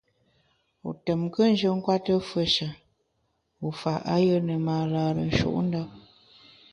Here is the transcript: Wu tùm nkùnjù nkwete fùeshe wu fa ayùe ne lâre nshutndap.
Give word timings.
Wu 0.83 0.91
tùm 1.03 1.19
nkùnjù 1.27 1.69
nkwete 1.77 2.13
fùeshe 2.27 2.67
wu 3.61 3.69
fa 3.79 3.93
ayùe 4.13 4.37
ne 4.47 4.55
lâre 4.93 5.23
nshutndap. 5.29 5.89